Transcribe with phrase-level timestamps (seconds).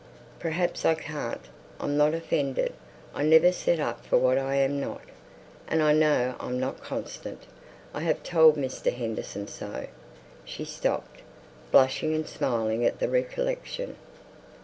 [0.39, 1.43] "Perhaps I can't.
[1.79, 2.73] I'm not offended.
[3.13, 5.03] I never set up for what I am not,
[5.67, 7.43] and I know I'm not constant.
[7.93, 8.91] I've told Mr.
[8.91, 9.85] Henderson so"
[10.43, 11.21] She stopped,
[11.71, 13.95] blushing and smiling at the recollection.